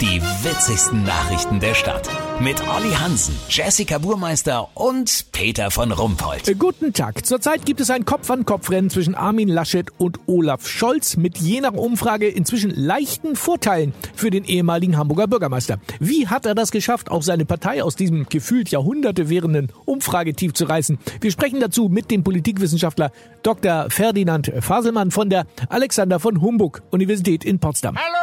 [0.00, 2.08] Die witzigsten Nachrichten der Stadt.
[2.40, 6.48] Mit Olli Hansen, Jessica Burmeister und Peter von Rumpold.
[6.48, 7.26] Äh, Guten Tag.
[7.26, 12.28] Zurzeit gibt es ein Kopf-an-Kopf-Rennen zwischen Armin Laschet und Olaf Scholz mit je nach Umfrage
[12.28, 15.78] inzwischen leichten Vorteilen für den ehemaligen Hamburger Bürgermeister.
[15.98, 20.64] Wie hat er das geschafft, auch seine Partei aus diesem gefühlt Jahrhunderte währenden Umfragetief zu
[20.64, 20.98] reißen?
[21.20, 23.12] Wir sprechen dazu mit dem Politikwissenschaftler
[23.42, 23.90] Dr.
[23.90, 27.98] Ferdinand Faselmann von der Alexander von Humboldt Universität in Potsdam.
[27.98, 28.19] Hallo!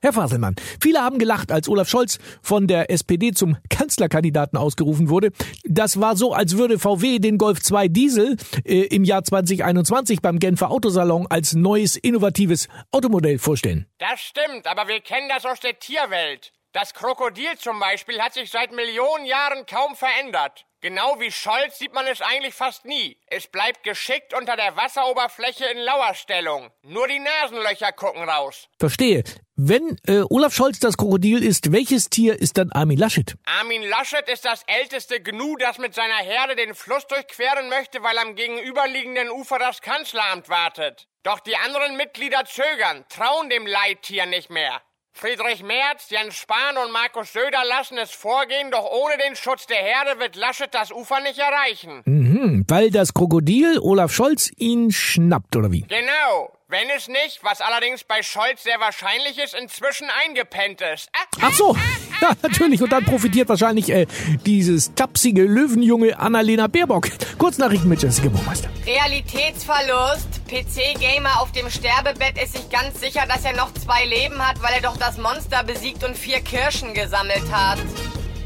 [0.00, 5.30] Herr Faselmann, viele haben gelacht, als Olaf Scholz von der SPD zum Kanzlerkandidaten ausgerufen wurde.
[5.64, 10.38] Das war so, als würde VW den Golf 2 Diesel äh, im Jahr 2021 beim
[10.38, 13.86] Genfer Autosalon als neues, innovatives Automodell vorstellen.
[13.98, 16.52] Das stimmt, aber wir kennen das aus der Tierwelt.
[16.72, 20.66] Das Krokodil zum Beispiel hat sich seit Millionen Jahren kaum verändert.
[20.80, 23.16] Genau wie Scholz sieht man es eigentlich fast nie.
[23.26, 26.70] Es bleibt geschickt unter der Wasseroberfläche in Lauerstellung.
[26.82, 28.68] Nur die Nasenlöcher gucken raus.
[28.78, 29.24] Verstehe.
[29.56, 33.34] Wenn äh, Olaf Scholz das Krokodil ist, welches Tier ist dann Armin Laschet?
[33.44, 38.16] Armin Laschet ist das älteste Gnu, das mit seiner Herde den Fluss durchqueren möchte, weil
[38.18, 41.08] am gegenüberliegenden Ufer das Kanzleramt wartet.
[41.24, 44.80] Doch die anderen Mitglieder zögern, trauen dem Leittier nicht mehr.
[45.18, 49.78] Friedrich Merz, Jens Spahn und Markus Söder lassen es vorgehen, doch ohne den Schutz der
[49.78, 52.02] Herde wird Laschet das Ufer nicht erreichen.
[52.04, 55.80] Mhm, weil das Krokodil Olaf Scholz ihn schnappt, oder wie?
[55.80, 56.52] Genau.
[56.68, 61.08] Wenn es nicht, was allerdings bei Scholz sehr wahrscheinlich ist, inzwischen eingepennt ist.
[61.12, 61.76] Ah, Ach so,
[62.20, 62.80] ja, natürlich.
[62.80, 64.06] Und dann profitiert wahrscheinlich äh,
[64.46, 67.08] dieses tapsige Löwenjunge Annalena Baerbock.
[67.38, 68.68] Kurznachrichten mit Jessica Burmeister.
[68.86, 70.37] Realitätsverlust.
[70.48, 74.72] PC-Gamer auf dem Sterbebett ist sich ganz sicher, dass er noch zwei Leben hat, weil
[74.72, 77.78] er doch das Monster besiegt und vier Kirschen gesammelt hat.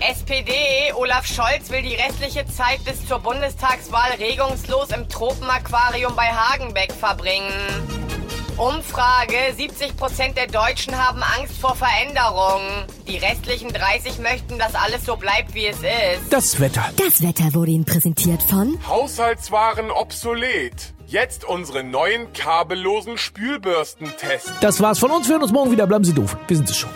[0.01, 6.93] SPD, Olaf Scholz will die restliche Zeit bis zur Bundestagswahl regungslos im Tropenaquarium bei Hagenbeck
[6.93, 8.02] verbringen.
[8.59, 12.87] Umfrage, 70% der Deutschen haben Angst vor Veränderungen.
[13.09, 16.31] Die restlichen 30 möchten, dass alles so bleibt, wie es ist.
[16.31, 16.85] Das Wetter.
[16.97, 20.95] Das Wetter wurde Ihnen präsentiert von Haushaltswaren obsolet.
[21.07, 24.53] Jetzt unsere neuen kabellosen Spülbürstentests.
[24.61, 25.27] Das war's von uns.
[25.29, 25.87] Wir hören uns morgen wieder.
[25.87, 26.37] Bleiben Sie doof.
[26.49, 26.91] Wir sind es schon.